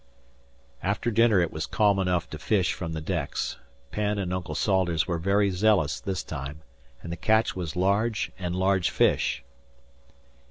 [0.81, 3.57] "After dinner it was calm enough to fish from the decks,
[3.91, 6.63] Penn and Uncle Salters were very zealous this time,
[7.03, 9.43] and the catch was large and large fish.